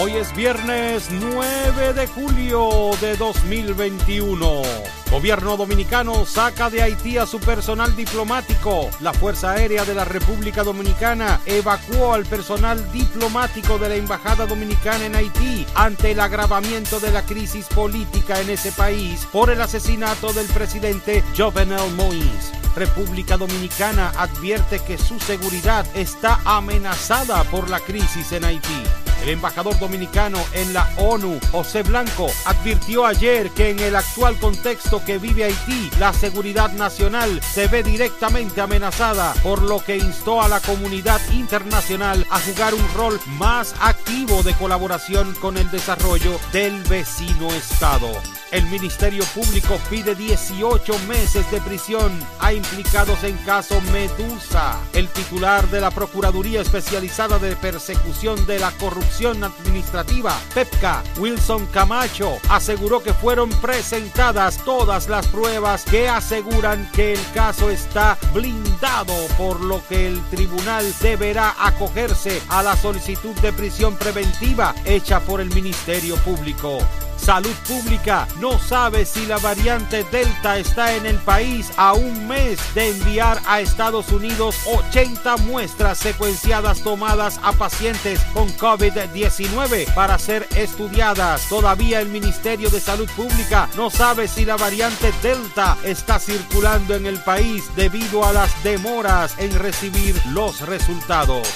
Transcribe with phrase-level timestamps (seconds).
[0.00, 4.62] Hoy es viernes 9 de julio de 2021.
[5.10, 8.90] Gobierno dominicano saca de Haití a su personal diplomático.
[9.00, 15.04] La Fuerza Aérea de la República Dominicana evacuó al personal diplomático de la Embajada Dominicana
[15.04, 20.32] en Haití ante el agravamiento de la crisis política en ese país por el asesinato
[20.32, 22.52] del presidente Jovenel Moïse.
[22.76, 29.07] República Dominicana advierte que su seguridad está amenazada por la crisis en Haití.
[29.22, 35.04] El embajador dominicano en la ONU, José Blanco, advirtió ayer que en el actual contexto
[35.04, 40.48] que vive Haití, la seguridad nacional se ve directamente amenazada, por lo que instó a
[40.48, 46.82] la comunidad internacional a jugar un rol más activo de colaboración con el desarrollo del
[46.84, 48.08] vecino Estado.
[48.50, 52.10] El Ministerio Público pide 18 meses de prisión
[52.40, 54.80] a implicados en caso Medusa.
[54.94, 59.07] El titular de la Procuraduría Especializada de Persecución de la Corrupción
[59.42, 67.20] Administrativa, PEPCA, Wilson Camacho, aseguró que fueron presentadas todas las pruebas que aseguran que el
[67.32, 73.96] caso está blindado, por lo que el tribunal deberá acogerse a la solicitud de prisión
[73.96, 76.78] preventiva hecha por el Ministerio Público.
[77.18, 82.58] Salud Pública no sabe si la variante Delta está en el país a un mes
[82.74, 90.48] de enviar a Estados Unidos 80 muestras secuenciadas tomadas a pacientes con COVID-19 para ser
[90.56, 91.48] estudiadas.
[91.48, 97.06] Todavía el Ministerio de Salud Pública no sabe si la variante Delta está circulando en
[97.06, 101.46] el país debido a las demoras en recibir los resultados.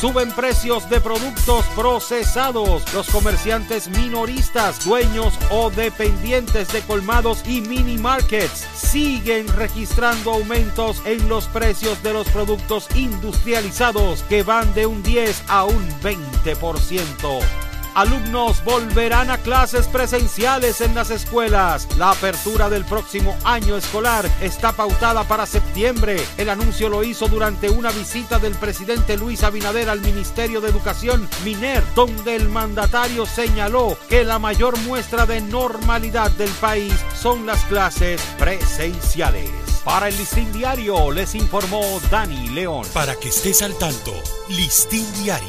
[0.00, 2.84] Suben precios de productos procesados.
[2.94, 5.07] Los comerciantes minoristas, dueños
[5.50, 12.28] o dependientes de colmados y mini markets siguen registrando aumentos en los precios de los
[12.28, 17.67] productos industrializados que van de un 10 a un 20%.
[17.98, 21.88] Alumnos volverán a clases presenciales en las escuelas.
[21.96, 26.24] La apertura del próximo año escolar está pautada para septiembre.
[26.36, 31.28] El anuncio lo hizo durante una visita del presidente Luis Abinader al Ministerio de Educación
[31.44, 37.64] Miner, donde el mandatario señaló que la mayor muestra de normalidad del país son las
[37.64, 39.50] clases presenciales.
[39.84, 42.86] Para el Listín Diario les informó Dani León.
[42.92, 44.12] Para que estés al tanto,
[44.50, 45.48] Listín Diario,